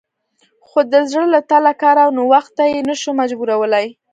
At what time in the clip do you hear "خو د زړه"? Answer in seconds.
0.67-1.25